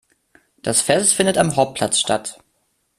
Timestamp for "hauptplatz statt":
1.55-2.39